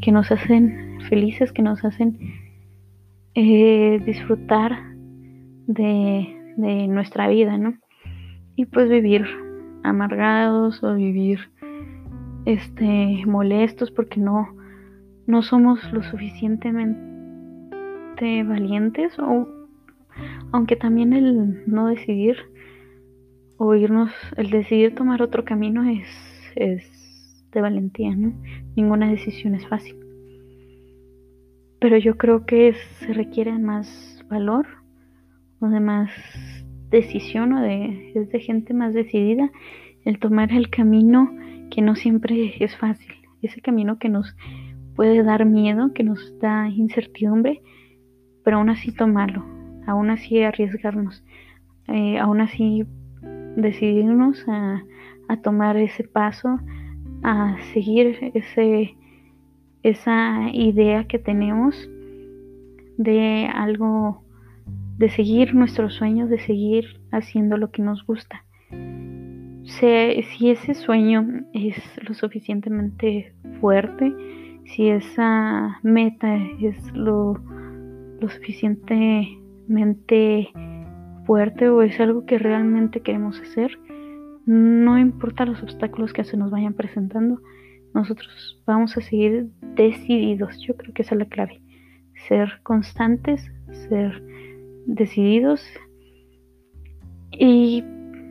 que 0.00 0.12
nos 0.12 0.30
hacen 0.30 0.98
felices, 1.08 1.52
que 1.52 1.62
nos 1.62 1.84
hacen 1.84 2.18
eh, 3.34 4.00
disfrutar 4.04 4.94
de, 5.66 6.34
nuestra 6.88 7.28
vida, 7.28 7.56
¿no? 7.56 7.78
Y 8.56 8.66
pues 8.66 8.88
vivir 8.88 9.24
amargados 9.84 10.82
o 10.82 10.96
vivir 10.96 11.38
este 12.46 13.22
molestos 13.26 13.92
porque 13.92 14.18
no 14.18 14.48
no 15.28 15.42
somos 15.42 15.78
lo 15.92 16.02
suficientemente 16.02 18.42
valientes 18.42 19.16
o 19.20 19.46
aunque 20.50 20.74
también 20.74 21.12
el 21.12 21.62
no 21.70 21.86
decidir 21.86 22.38
o 23.58 23.74
irnos, 23.74 24.12
el 24.36 24.50
decidir 24.50 24.94
tomar 24.94 25.20
otro 25.20 25.44
camino 25.44 25.84
es, 25.84 26.08
es 26.54 26.98
de 27.52 27.60
valentía, 27.60 28.14
¿no? 28.14 28.32
Ninguna 28.76 29.10
decisión 29.10 29.54
es 29.54 29.66
fácil. 29.66 29.96
Pero 31.80 31.98
yo 31.98 32.16
creo 32.16 32.46
que 32.46 32.74
se 33.00 33.12
requiere 33.12 33.58
más 33.58 34.24
valor 34.28 34.66
o 35.60 35.68
de 35.68 35.80
más 35.80 36.10
decisión 36.90 37.52
o 37.52 37.60
de, 37.60 38.12
es 38.14 38.30
de 38.30 38.40
gente 38.40 38.74
más 38.74 38.94
decidida 38.94 39.50
el 40.04 40.18
tomar 40.18 40.52
el 40.52 40.70
camino 40.70 41.30
que 41.70 41.82
no 41.82 41.96
siempre 41.96 42.54
es 42.60 42.76
fácil, 42.76 43.12
ese 43.42 43.60
camino 43.60 43.98
que 43.98 44.08
nos 44.08 44.34
puede 44.96 45.22
dar 45.22 45.44
miedo, 45.44 45.92
que 45.92 46.02
nos 46.02 46.38
da 46.40 46.68
incertidumbre, 46.68 47.60
pero 48.42 48.56
aún 48.56 48.70
así 48.70 48.92
tomarlo, 48.92 49.44
aún 49.86 50.10
así 50.10 50.42
arriesgarnos, 50.42 51.22
eh, 51.88 52.18
aún 52.18 52.40
así 52.40 52.86
decidirnos 53.60 54.44
a, 54.48 54.84
tomar 55.42 55.76
ese 55.76 56.04
paso, 56.04 56.58
a 57.22 57.58
seguir 57.74 58.32
ese, 58.32 58.96
esa 59.82 60.48
idea 60.52 61.04
que 61.04 61.18
tenemos 61.18 61.90
de 62.96 63.46
algo, 63.52 64.22
de 64.96 65.10
seguir 65.10 65.54
nuestros 65.54 65.92
sueños, 65.94 66.30
de 66.30 66.38
seguir 66.38 66.98
haciendo 67.12 67.58
lo 67.58 67.70
que 67.70 67.82
nos 67.82 68.06
gusta. 68.06 68.42
Si, 69.64 70.48
ese 70.48 70.72
sueño 70.74 71.44
es 71.52 71.76
lo 72.02 72.14
suficientemente 72.14 73.34
fuerte, 73.60 74.14
si 74.64 74.88
esa 74.88 75.78
meta 75.82 76.36
es 76.60 76.90
lo, 76.94 77.38
lo 78.18 78.30
suficientemente 78.30 80.48
fuerte 81.28 81.68
o 81.68 81.82
es 81.82 82.00
algo 82.00 82.24
que 82.24 82.38
realmente 82.38 83.02
queremos 83.02 83.38
hacer, 83.38 83.78
no 84.46 84.98
importa 84.98 85.44
los 85.44 85.62
obstáculos 85.62 86.14
que 86.14 86.24
se 86.24 86.38
nos 86.38 86.50
vayan 86.50 86.72
presentando, 86.72 87.42
nosotros 87.92 88.62
vamos 88.66 88.96
a 88.96 89.02
seguir 89.02 89.50
decididos. 89.76 90.58
Yo 90.66 90.74
creo 90.74 90.94
que 90.94 91.02
esa 91.02 91.14
es 91.14 91.18
la 91.18 91.26
clave. 91.26 91.60
Ser 92.28 92.60
constantes, 92.62 93.46
ser 93.88 94.22
decididos 94.86 95.62
y 97.30 97.84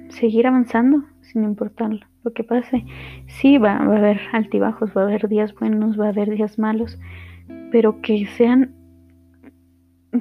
seguir 0.09 0.47
avanzando 0.47 1.03
sin 1.21 1.43
importar 1.43 1.91
lo 2.23 2.33
que 2.33 2.43
pase. 2.43 2.83
Sí, 3.27 3.59
va, 3.59 3.77
va 3.77 3.93
a 3.93 3.97
haber 3.99 4.21
altibajos, 4.31 4.89
va 4.97 5.01
a 5.01 5.05
haber 5.05 5.27
días 5.27 5.53
buenos, 5.53 5.99
va 5.99 6.07
a 6.07 6.09
haber 6.09 6.31
días 6.31 6.57
malos, 6.57 6.97
pero 7.71 8.01
que 8.01 8.25
sean 8.25 8.73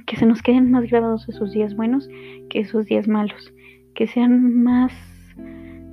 que 0.01 0.17
se 0.17 0.27
nos 0.27 0.43
queden 0.43 0.71
más 0.71 0.89
grabados 0.91 1.29
esos 1.29 1.53
días 1.53 1.75
buenos 1.75 2.09
que 2.51 2.61
esos 2.61 2.87
días 2.87 3.09
malos, 3.09 3.53
que 3.95 4.07
sean 4.07 4.63
más 4.63 4.93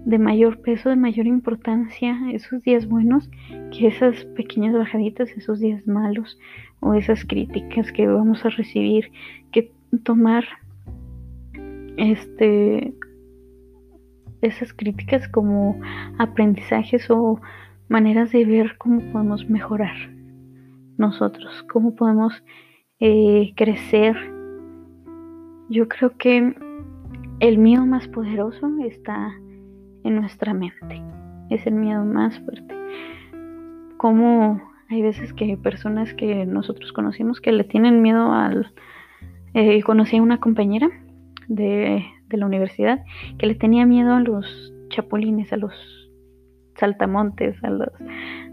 de 0.05 0.19
mayor 0.19 0.59
peso, 0.61 0.89
de 0.89 0.95
mayor 0.95 1.27
importancia 1.27 2.17
esos 2.33 2.61
días 2.63 2.87
buenos 2.87 3.29
que 3.71 3.87
esas 3.87 4.25
pequeñas 4.35 4.73
bajaditas, 4.73 5.29
esos 5.31 5.59
días 5.59 5.87
malos 5.87 6.37
o 6.81 6.93
esas 6.93 7.23
críticas 7.23 7.91
que 7.91 8.07
vamos 8.07 8.45
a 8.45 8.49
recibir, 8.49 9.11
que 9.51 9.71
tomar 10.03 10.43
este 11.97 12.93
esas 14.41 14.73
críticas 14.73 15.27
como 15.29 15.79
aprendizajes 16.17 17.09
o 17.09 17.39
maneras 17.87 18.31
de 18.31 18.43
ver 18.43 18.77
cómo 18.77 18.99
podemos 19.13 19.49
mejorar 19.49 19.95
nosotros, 20.97 21.63
cómo 21.71 21.95
podemos 21.95 22.43
eh, 23.05 23.51
crecer. 23.57 24.15
Yo 25.67 25.89
creo 25.89 26.17
que 26.17 26.55
el 27.41 27.57
miedo 27.57 27.85
más 27.85 28.07
poderoso 28.07 28.71
está 28.85 29.33
en 30.05 30.15
nuestra 30.15 30.53
mente. 30.53 31.03
Es 31.49 31.67
el 31.67 31.73
miedo 31.73 32.05
más 32.05 32.39
fuerte. 32.39 32.73
cómo 33.97 34.61
hay 34.89 35.01
veces 35.01 35.33
que 35.33 35.57
personas 35.57 36.13
que 36.13 36.45
nosotros 36.45 36.93
conocimos 36.93 37.41
que 37.41 37.51
le 37.51 37.65
tienen 37.65 38.01
miedo 38.01 38.31
al... 38.31 38.71
Eh, 39.53 39.83
conocí 39.83 40.17
a 40.17 40.21
una 40.21 40.39
compañera 40.39 40.89
de, 41.49 42.05
de 42.29 42.37
la 42.37 42.45
universidad 42.45 43.03
que 43.37 43.47
le 43.47 43.55
tenía 43.55 43.85
miedo 43.85 44.13
a 44.13 44.21
los 44.21 44.73
chapulines, 44.89 45.51
a 45.51 45.57
los 45.57 45.73
saltamontes, 46.75 47.61
a 47.65 47.69
los, 47.69 47.89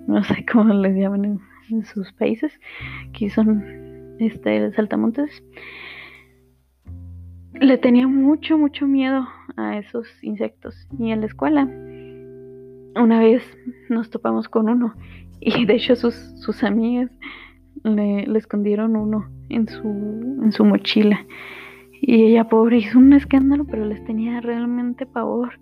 no 0.09 0.25
sé 0.25 0.45
cómo 0.53 0.75
les 0.75 0.97
llaman 0.97 1.25
en, 1.25 1.41
en 1.71 1.85
sus 1.85 2.13
países, 2.13 2.53
que 3.13 3.31
son 3.31 3.80
este 4.27 4.73
saltamontes. 4.73 5.43
Le 7.55 7.79
tenía 7.79 8.07
mucho, 8.07 8.57
mucho 8.59 8.87
miedo 8.87 9.27
a 9.57 9.79
esos 9.79 10.07
insectos. 10.23 10.89
Y 10.99 11.11
en 11.11 11.21
la 11.21 11.27
escuela, 11.27 11.65
una 12.97 13.21
vez 13.21 13.43
nos 13.89 14.11
topamos 14.11 14.49
con 14.49 14.69
uno. 14.69 14.95
Y 15.43 15.65
de 15.65 15.77
hecho 15.77 15.97
sus, 15.97 16.15
sus 16.15 16.63
amigas 16.63 17.11
le, 17.83 18.27
le 18.27 18.39
escondieron 18.39 18.95
uno 18.95 19.27
en 19.49 19.67
su, 19.69 19.89
en 20.43 20.53
su 20.53 20.67
mochila. 20.67 21.25
Y 22.03 22.25
ella, 22.25 22.49
pobre, 22.49 22.79
hizo 22.79 22.99
un 22.99 23.13
escándalo, 23.13 23.65
pero 23.65 23.85
les 23.85 24.03
tenía 24.05 24.41
realmente 24.41 25.07
pavor. 25.07 25.59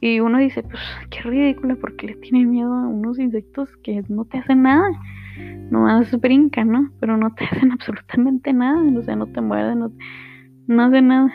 Y 0.00 0.20
uno 0.20 0.38
dice, 0.38 0.62
pues 0.62 0.80
qué 1.10 1.22
ridícula, 1.22 1.76
porque 1.76 2.06
le 2.06 2.14
tiene 2.16 2.46
miedo 2.46 2.72
a 2.72 2.86
unos 2.86 3.18
insectos 3.18 3.68
que 3.82 4.04
no 4.08 4.24
te 4.24 4.38
hacen 4.38 4.62
nada. 4.62 4.88
Nomás 5.70 6.10
brincan, 6.20 6.70
¿no? 6.70 6.90
Pero 7.00 7.16
no 7.16 7.34
te 7.34 7.44
hacen 7.50 7.72
absolutamente 7.72 8.52
nada. 8.52 8.82
O 8.98 9.02
sea, 9.02 9.16
no 9.16 9.26
te 9.26 9.40
muerden, 9.40 9.80
no, 10.68 10.82
hacen 10.82 11.08
nada. 11.08 11.32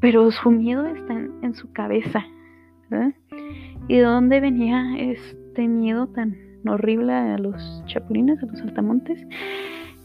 Pero 0.00 0.30
su 0.30 0.50
miedo 0.50 0.86
está 0.86 1.14
en, 1.14 1.54
su 1.54 1.72
cabeza, 1.72 2.24
¿verdad? 2.90 3.14
¿Y 3.88 3.96
de 3.96 4.02
dónde 4.02 4.40
venía 4.40 4.96
este 4.98 5.68
miedo 5.68 6.08
tan 6.08 6.36
horrible 6.66 7.12
a 7.12 7.38
los 7.38 7.84
chapulines, 7.86 8.42
a 8.42 8.46
los 8.46 8.58
saltamontes? 8.58 9.24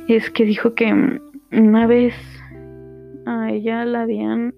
Es 0.08 0.30
que 0.30 0.46
dijo 0.46 0.76
que 0.76 1.20
una 1.52 1.88
vez 1.88 2.14
a 3.26 3.52
ella 3.52 3.86
la 3.86 4.02
habían, 4.02 4.54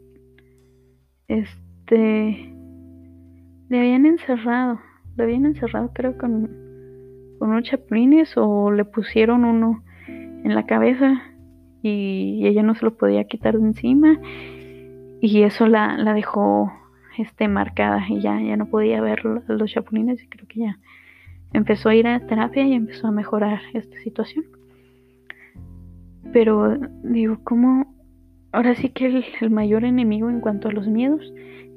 este, 1.27 2.53
le 3.69 3.79
habían 3.79 4.05
encerrado, 4.05 4.79
le 5.15 5.23
habían 5.23 5.45
encerrado 5.45 5.91
creo 5.93 6.17
con, 6.17 6.68
con 7.39 7.49
unos 7.51 7.63
chapulines 7.63 8.33
o 8.35 8.71
le 8.71 8.85
pusieron 8.85 9.45
uno 9.45 9.83
en 10.07 10.53
la 10.53 10.65
cabeza 10.65 11.23
y 11.81 12.45
ella 12.45 12.61
no 12.61 12.75
se 12.75 12.85
lo 12.85 12.97
podía 12.97 13.23
quitar 13.23 13.57
de 13.57 13.65
encima 13.65 14.19
y 15.21 15.41
eso 15.43 15.67
la, 15.67 15.97
la 15.97 16.13
dejó 16.13 16.71
este, 17.17 17.47
marcada 17.47 18.05
y 18.07 18.21
ya, 18.21 18.39
ya 18.39 18.57
no 18.57 18.67
podía 18.67 19.01
ver 19.01 19.25
los 19.25 19.71
chapulines 19.71 20.21
y 20.23 20.27
creo 20.27 20.47
que 20.47 20.59
ya 20.59 20.79
empezó 21.53 21.89
a 21.89 21.95
ir 21.95 22.07
a 22.07 22.19
terapia 22.27 22.63
y 22.63 22.73
empezó 22.73 23.07
a 23.07 23.11
mejorar 23.11 23.61
esta 23.73 23.97
situación. 24.01 24.45
Pero 26.31 26.77
digo, 27.03 27.39
¿cómo 27.43 27.99
ahora 28.51 28.75
sí 28.75 28.89
que 28.89 29.23
el, 29.41 29.49
mayor 29.49 29.85
enemigo 29.85 30.29
en 30.29 30.41
cuanto 30.41 30.69
a 30.69 30.71
los 30.71 30.87
miedos 30.87 31.21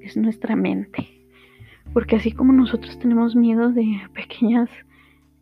es 0.01 0.17
nuestra 0.17 0.57
mente. 0.57 1.09
Porque 1.93 2.17
así 2.17 2.33
como 2.33 2.53
nosotros 2.53 2.99
tenemos 2.99 3.37
miedo 3.37 3.71
de 3.71 4.01
pequeñas 4.15 4.71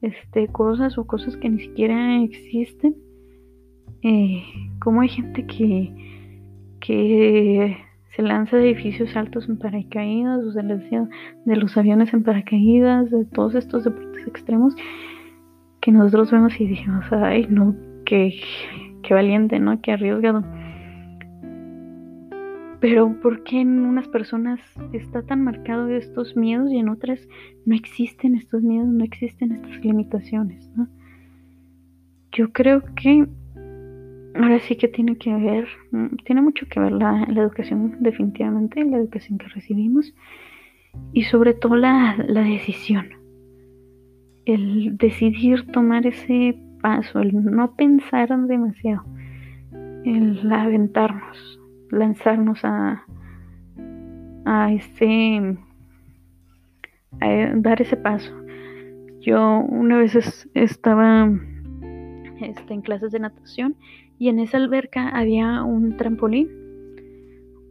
este, 0.02 0.49
cosas 0.49 0.97
o 0.99 1.07
cosas 1.07 1.37
que 1.37 1.49
ni 1.49 1.61
siquiera 1.61 2.23
existen, 2.23 2.97
eh, 4.02 4.42
como 4.80 5.02
hay 5.02 5.09
gente 5.09 5.47
que, 5.47 5.92
que 6.80 7.76
se 8.16 8.23
lanza 8.23 8.57
de 8.57 8.71
edificios 8.71 9.14
altos 9.16 9.49
en 9.49 9.59
paracaídas, 9.59 10.45
o 10.45 10.52
se 10.52 10.62
lanza 10.62 11.09
de 11.45 11.57
los 11.57 11.76
aviones 11.76 12.12
en 12.12 12.23
paracaídas, 12.23 13.11
de 13.11 13.25
todos 13.26 13.54
estos 13.54 13.85
deportes 13.85 14.26
extremos, 14.26 14.75
que 15.80 15.92
nosotros 15.92 16.30
vemos 16.30 16.59
y 16.61 16.66
dijimos, 16.66 17.04
ay, 17.11 17.47
no, 17.49 17.75
qué, 18.04 18.34
qué 19.02 19.15
valiente, 19.15 19.58
¿no? 19.58 19.80
Qué 19.80 19.93
arriesgado. 19.93 20.45
Pero 22.80 23.14
¿por 23.21 23.43
qué 23.45 23.60
en 23.60 23.80
unas 23.80 24.08
personas 24.08 24.58
está 24.93 25.23
tan 25.23 25.45
marcado 25.45 25.88
estos 25.88 26.34
miedos 26.34 26.73
y 26.73 26.78
en 26.78 26.88
otras 26.88 27.28
no 27.66 27.75
existen 27.75 28.34
estos 28.34 28.62
miedos, 28.62 28.88
no 28.88 29.04
existen 29.04 29.52
estas 29.52 29.84
limitaciones? 29.84 30.71
Yo 32.32 32.52
creo 32.52 32.82
que 32.95 33.26
ahora 34.34 34.60
sí 34.60 34.76
que 34.76 34.88
tiene 34.88 35.16
que 35.16 35.34
ver, 35.34 35.69
mm, 35.90 36.16
tiene 36.25 36.40
mucho 36.40 36.66
que 36.71 36.80
ver 36.80 36.93
la, 36.93 37.25
educación 37.25 37.97
definitivamente, 38.00 38.82
la 38.82 38.97
educación 38.97 39.36
que 39.36 39.49
recibimos 39.49 40.14
y 41.12 41.25
sobre 41.25 41.52
todo 41.52 41.76
la, 41.76 42.16
la 42.28 42.43
decisión, 42.43 43.08
el 44.47 44.97
decidir 44.97 45.66
tomar 45.66 46.06
ese 46.06 46.58
paso, 46.80 47.21
el 47.21 47.45
no 47.45 47.75
pensar 47.76 48.28
demasiado, 48.47 49.04
el 50.04 50.50
aventarnos 50.50 51.59
lanzarnos 51.90 52.64
a, 52.64 53.04
a 54.44 54.72
ese 54.72 55.56
a 57.20 57.52
dar 57.56 57.82
ese 57.82 57.96
paso. 57.96 58.32
Yo 59.20 59.60
una 59.60 59.98
vez 59.98 60.14
estaba 60.54 61.30
este, 62.40 62.74
en 62.74 62.80
clases 62.80 63.12
de 63.12 63.20
natación 63.20 63.76
y 64.18 64.28
en 64.28 64.38
esa 64.38 64.56
alberca 64.56 65.08
había 65.08 65.62
un 65.62 65.96
trampolín. 65.96 66.48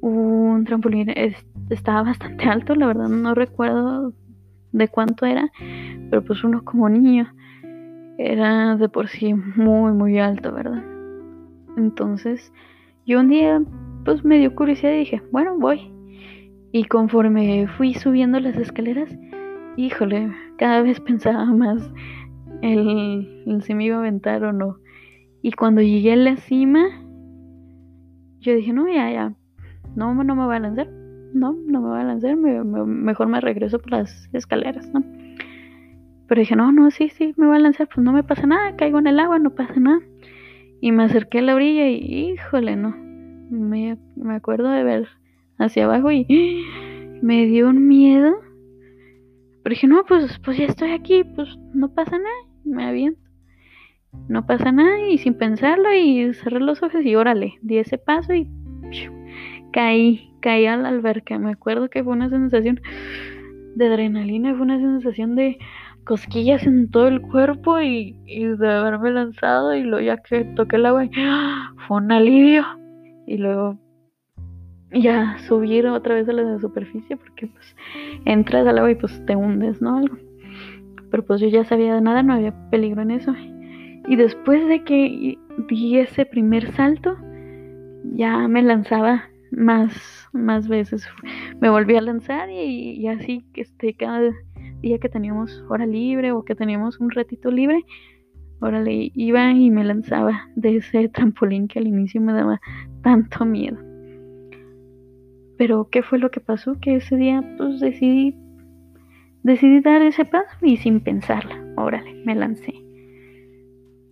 Un 0.01 0.63
trampolín 0.65 1.11
estaba 1.69 2.03
bastante 2.03 2.45
alto, 2.49 2.75
la 2.75 2.87
verdad 2.87 3.09
no 3.09 3.33
recuerdo 3.33 4.13
de 4.71 4.87
cuánto 4.87 5.25
era, 5.25 5.51
pero 6.09 6.23
pues 6.23 6.43
uno 6.43 6.63
como 6.63 6.89
niño 6.89 7.33
era 8.17 8.75
de 8.75 8.89
por 8.89 9.07
sí 9.07 9.33
muy 9.33 9.93
muy 9.93 10.19
alto, 10.19 10.53
¿verdad? 10.53 10.83
Entonces 11.77 12.51
yo 13.05 13.19
un 13.21 13.29
día 13.29 13.61
pues 14.09 14.25
me 14.25 14.39
dio 14.39 14.55
curiosidad 14.55 14.93
y 14.93 14.99
dije, 14.99 15.21
bueno, 15.31 15.55
voy. 15.59 15.91
Y 16.71 16.85
conforme 16.85 17.67
fui 17.77 17.93
subiendo 17.93 18.39
las 18.39 18.57
escaleras, 18.57 19.07
híjole, 19.77 20.31
cada 20.57 20.81
vez 20.81 20.99
pensaba 21.05 21.45
más 21.45 21.91
el, 22.63 23.61
si 23.61 23.75
me 23.75 23.85
iba 23.85 23.97
a 23.97 23.99
aventar 23.99 24.43
o 24.43 24.51
no. 24.51 24.77
Y 25.43 25.51
cuando 25.51 25.81
llegué 25.81 26.13
a 26.13 26.15
la 26.15 26.37
cima, 26.37 26.87
yo 28.39 28.55
dije, 28.55 28.73
no, 28.73 28.87
ya, 28.87 29.11
ya, 29.11 29.35
no, 29.95 30.15
no 30.23 30.35
me 30.35 30.45
voy 30.45 30.55
a 30.55 30.59
lanzar. 30.59 30.89
No, 31.31 31.55
no 31.67 31.79
me 31.79 31.89
voy 31.89 31.99
a 31.99 32.03
lanzar, 32.03 32.35
mejor 32.35 33.27
me 33.27 33.39
regreso 33.39 33.77
por 33.77 33.91
las 33.91 34.27
escaleras, 34.33 34.91
¿no? 34.91 35.03
Pero 36.27 36.39
dije, 36.39 36.55
no, 36.55 36.71
no, 36.71 36.89
sí, 36.89 37.09
sí, 37.09 37.35
me 37.37 37.45
voy 37.45 37.57
a 37.57 37.59
lanzar, 37.59 37.87
pues 37.93 38.03
no 38.03 38.11
me 38.11 38.23
pasa 38.23 38.47
nada, 38.47 38.75
caigo 38.75 38.97
en 38.97 39.05
el 39.05 39.19
agua, 39.19 39.37
no 39.37 39.51
pasa 39.51 39.79
nada. 39.79 39.99
Y 40.81 40.91
me 40.91 41.03
acerqué 41.03 41.39
a 41.39 41.41
la 41.43 41.53
orilla 41.53 41.87
y, 41.87 42.31
híjole, 42.31 42.75
no, 42.75 43.08
me, 43.49 43.97
acuerdo 44.29 44.69
de 44.69 44.83
ver 44.83 45.07
hacia 45.57 45.85
abajo 45.85 46.11
y 46.11 46.25
me 47.21 47.45
dio 47.45 47.69
un 47.69 47.87
miedo. 47.87 48.35
Pero 49.63 49.73
dije, 49.73 49.87
no, 49.87 50.03
pues, 50.05 50.39
pues 50.39 50.57
ya 50.57 50.65
estoy 50.65 50.91
aquí, 50.91 51.23
pues 51.23 51.49
no 51.73 51.93
pasa 51.93 52.17
nada, 52.17 52.35
me 52.63 52.85
aviento. 52.85 53.19
No 54.27 54.45
pasa 54.45 54.71
nada 54.71 55.07
y 55.07 55.17
sin 55.19 55.35
pensarlo 55.35 55.93
y 55.93 56.33
cerré 56.33 56.59
los 56.59 56.81
ojos 56.81 57.03
y 57.03 57.15
órale, 57.15 57.55
di 57.61 57.77
ese 57.77 57.97
paso 57.97 58.33
y 58.33 58.49
caí, 59.73 60.31
caí 60.41 60.65
a 60.65 60.77
la 60.77 60.89
alberca. 60.89 61.37
Me 61.37 61.51
acuerdo 61.51 61.89
que 61.89 62.03
fue 62.03 62.13
una 62.13 62.29
sensación 62.29 62.81
de 63.75 63.87
adrenalina, 63.87 64.53
fue 64.53 64.63
una 64.63 64.79
sensación 64.79 65.35
de 65.35 65.59
cosquillas 66.05 66.65
en 66.65 66.89
todo 66.89 67.07
el 67.07 67.21
cuerpo 67.21 67.79
y, 67.79 68.15
y 68.25 68.45
de 68.45 68.67
haberme 68.67 69.11
lanzado 69.11 69.75
y 69.75 69.83
luego 69.83 70.03
ya 70.03 70.17
que 70.17 70.43
toqué 70.55 70.77
el 70.77 70.87
agua 70.87 71.07
fue 71.87 71.97
un 71.97 72.11
alivio 72.11 72.78
y 73.29 73.37
luego 73.37 73.77
ya 74.91 75.37
subir 75.47 75.85
otra 75.85 76.15
vez 76.15 76.27
a 76.27 76.33
la 76.33 76.59
superficie 76.59 77.15
porque 77.15 77.45
pues 77.45 77.75
entras 78.25 78.65
al 78.65 78.79
agua 78.79 78.91
y 78.91 78.95
pues 78.95 79.23
te 79.27 79.35
hundes, 79.35 79.81
¿no? 79.81 79.97
Algo. 79.97 80.17
Pero 81.11 81.23
pues 81.25 81.39
yo 81.39 81.47
ya 81.47 81.63
sabía 81.63 81.93
de 81.93 82.01
nada, 82.01 82.23
no 82.23 82.33
había 82.33 82.53
peligro 82.71 83.03
en 83.03 83.11
eso. 83.11 83.35
Y 84.07 84.15
después 84.15 84.67
de 84.67 84.83
que 84.83 85.37
di 85.69 85.97
ese 85.97 86.25
primer 86.25 86.71
salto, 86.73 87.17
ya 88.15 88.47
me 88.47 88.63
lanzaba 88.63 89.25
más, 89.51 90.27
más 90.33 90.67
veces. 90.67 91.07
Me 91.61 91.69
volví 91.69 91.95
a 91.95 92.01
lanzar 92.01 92.49
y, 92.49 92.95
y 92.95 93.07
así 93.07 93.45
este, 93.53 93.93
cada 93.93 94.31
día 94.81 94.97
que 94.97 95.09
teníamos 95.09 95.63
hora 95.69 95.85
libre 95.85 96.31
o 96.31 96.43
que 96.43 96.55
teníamos 96.55 96.99
un 96.99 97.11
ratito 97.11 97.51
libre, 97.51 97.85
órale, 98.59 99.11
iba 99.13 99.51
y 99.51 99.69
me 99.71 99.83
lanzaba 99.83 100.47
de 100.55 100.77
ese 100.77 101.09
trampolín 101.09 101.67
que 101.67 101.79
al 101.79 101.87
inicio 101.87 102.21
me 102.21 102.33
daba 102.33 102.61
tanto 103.01 103.45
miedo. 103.45 103.77
Pero 105.57 105.89
¿qué 105.91 106.03
fue 106.03 106.19
lo 106.19 106.31
que 106.31 106.39
pasó? 106.39 106.79
Que 106.79 106.95
ese 106.95 107.15
día 107.17 107.43
pues 107.57 107.79
decidí 107.79 108.35
decidí 109.43 109.79
dar 109.81 110.01
ese 110.01 110.25
paso 110.25 110.57
y 110.61 110.77
sin 110.77 110.99
pensarla, 110.99 111.63
órale, 111.77 112.13
me 112.25 112.35
lancé. 112.35 112.73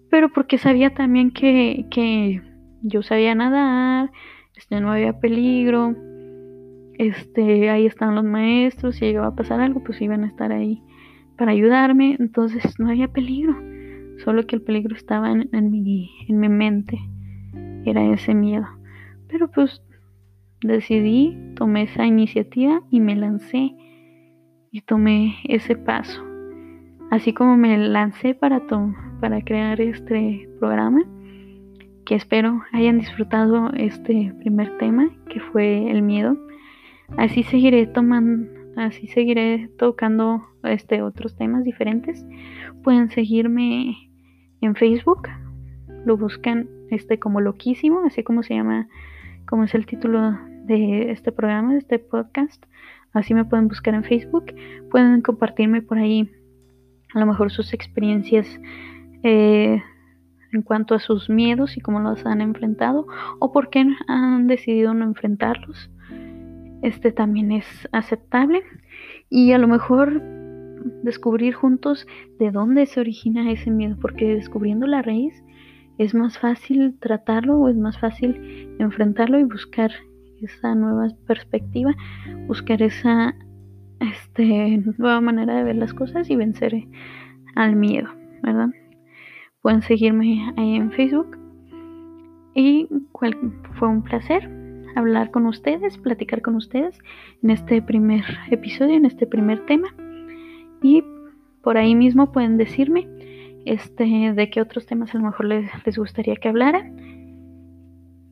Pero 0.10 0.30
porque 0.30 0.58
sabía 0.58 0.94
también 0.94 1.32
que, 1.32 1.86
que 1.92 2.42
yo 2.82 3.04
sabía 3.04 3.36
nadar, 3.36 4.12
este 4.56 4.80
no 4.80 4.92
había 4.92 5.20
peligro, 5.20 5.96
este 6.98 7.70
ahí 7.70 7.86
estaban 7.86 8.16
los 8.16 8.24
maestros, 8.24 8.96
si 8.96 9.06
llegaba 9.06 9.28
a 9.28 9.36
pasar 9.36 9.60
algo, 9.60 9.84
pues 9.84 10.02
iban 10.02 10.24
a 10.24 10.28
estar 10.28 10.52
ahí 10.52 10.82
para 11.38 11.52
ayudarme, 11.52 12.16
entonces 12.20 12.80
no 12.80 12.90
había 12.90 13.10
peligro, 13.10 13.56
solo 14.24 14.48
que 14.48 14.56
el 14.56 14.64
peligro 14.64 14.96
estaba 14.96 15.32
en, 15.32 15.72
mi, 15.72 16.10
en 16.28 16.40
mi 16.40 16.50
mente, 16.50 16.98
era 17.86 18.04
ese 18.12 18.34
miedo. 18.34 18.66
Pero 19.30 19.50
pues 19.50 19.82
decidí, 20.62 21.38
tomé 21.56 21.84
esa 21.84 22.06
iniciativa 22.06 22.82
y 22.90 23.00
me 23.00 23.16
lancé 23.16 23.76
y 24.72 24.82
tomé 24.82 25.36
ese 25.46 25.76
paso. 25.76 26.24
Así 27.10 27.34
como 27.34 27.58
me 27.58 27.78
lancé 27.78 28.36
para, 28.36 28.62
para 29.22 29.42
crear 29.42 29.80
este 29.80 30.50
programa, 30.60 31.04
que 32.06 32.16
espero 32.16 32.64
hayan 32.72 33.00
disfrutado 33.00 33.72
este 33.74 34.34
primer 34.40 34.78
tema, 34.78 35.10
que 35.30 35.40
fue 35.40 35.90
el 35.90 36.02
miedo. 36.02 36.38
Así 37.18 37.44
seguiré 37.44 37.88
tomando, 37.88 38.50
así 38.76 39.08
seguiré 39.08 39.70
tocando 39.78 40.42
este 40.64 41.02
otros 41.02 41.36
temas 41.38 41.64
diferentes. 41.64 42.26
Pueden 42.84 43.10
seguirme 43.10 43.96
en 44.62 44.76
Facebook, 44.76 45.28
lo 46.06 46.18
buscan 46.18 46.70
este 46.90 47.20
como 47.20 47.42
loquísimo, 47.42 48.02
así 48.06 48.24
como 48.24 48.44
se 48.44 48.56
llama, 48.56 48.88
como 49.48 49.64
es 49.64 49.74
el 49.74 49.86
título 49.86 50.38
de 50.66 51.12
este 51.12 51.32
programa, 51.32 51.74
de 51.74 51.80
este 51.80 52.00
podcast. 52.00 52.64
Así 53.14 53.34
me 53.34 53.46
pueden 53.46 53.68
buscar 53.68 53.94
en 53.94 54.04
Facebook. 54.04 54.54
Pueden 54.92 55.22
compartirme 55.22 55.82
por 55.82 55.98
ahí 55.98 56.30
a 57.14 57.20
lo 57.20 57.26
mejor 57.26 57.52
sus 57.52 57.74
experiencias 57.74 58.48
eh, 59.24 59.82
en 60.52 60.62
cuanto 60.62 60.94
a 60.94 61.00
sus 61.00 61.30
miedos 61.30 61.78
y 61.78 61.82
cómo 61.82 62.00
los 62.00 62.26
han 62.26 62.42
enfrentado 62.42 63.08
o 63.40 63.52
por 63.52 63.70
qué 63.70 63.86
han 64.08 64.48
decidido 64.48 64.94
no 64.94 65.06
enfrentarlos. 65.06 65.90
Este 66.84 67.12
también 67.12 67.52
es 67.52 67.66
aceptable 67.92 68.62
y 69.30 69.54
a 69.54 69.58
lo 69.58 69.68
mejor 69.68 70.22
descubrir 71.04 71.54
juntos 71.54 72.06
de 72.40 72.52
dónde 72.52 72.86
se 72.86 73.00
origina 73.00 73.52
ese 73.52 73.72
miedo, 73.72 73.98
porque 74.00 74.36
descubriendo 74.36 74.86
la 74.86 75.02
raíz 75.02 75.34
es 75.98 76.14
más 76.14 76.38
fácil 76.38 76.98
tratarlo 77.00 77.60
o 77.60 77.70
es 77.70 77.76
más 77.76 78.00
fácil 78.00 78.76
enfrentarlo 78.80 79.40
y 79.40 79.44
buscar 79.44 79.92
esa 80.42 80.76
nueva 80.76 81.08
perspectiva, 81.26 81.96
buscar 82.48 82.82
esa 82.82 83.36
este, 84.00 84.84
nueva 84.98 85.22
manera 85.22 85.56
de 85.56 85.64
ver 85.64 85.76
las 85.76 85.94
cosas 85.94 86.30
y 86.30 86.36
vencer 86.36 86.84
al 87.56 87.76
miedo, 87.76 88.10
¿verdad? 88.44 88.70
Pueden 89.62 89.82
seguirme 89.82 90.54
ahí 90.58 90.76
en 90.76 90.92
Facebook. 90.92 91.38
Y 92.54 92.88
fue 93.78 93.88
un 93.88 94.04
placer 94.04 94.50
hablar 94.96 95.30
con 95.32 95.46
ustedes, 95.46 95.98
platicar 95.98 96.42
con 96.42 96.56
ustedes 96.56 96.98
en 97.44 97.52
este 97.52 97.82
primer 97.82 98.24
episodio, 98.50 98.96
en 98.96 99.06
este 99.06 99.28
primer 99.28 99.66
tema. 99.66 99.88
Y 100.82 101.04
por 101.62 101.78
ahí 101.78 101.96
mismo 101.96 102.32
pueden 102.32 102.58
decirme 102.58 103.08
este, 103.70 104.34
de 104.34 104.50
qué 104.50 104.62
otros 104.62 104.86
temas 104.86 105.14
a 105.14 105.18
lo 105.18 105.26
mejor 105.26 105.46
les, 105.46 105.70
les 105.86 105.98
gustaría 105.98 106.36
que 106.36 106.50
hablara. 106.50 106.90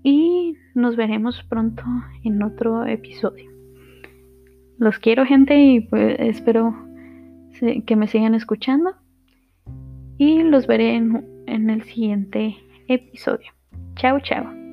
Y 0.03 0.55
nos 0.75 0.95
veremos 0.95 1.43
pronto 1.43 1.83
en 2.23 2.43
otro 2.43 2.85
episodio. 2.85 3.49
Los 4.77 4.99
quiero 4.99 5.25
gente 5.25 5.57
y 5.57 5.81
pues 5.81 6.15
espero 6.19 6.75
que 7.85 7.95
me 7.95 8.07
sigan 8.07 8.35
escuchando. 8.35 8.93
Y 10.17 10.43
los 10.43 10.67
veré 10.67 10.95
en, 10.95 11.25
en 11.47 11.69
el 11.69 11.83
siguiente 11.83 12.55
episodio. 12.87 13.51
Chao, 13.95 14.19
chao. 14.19 14.64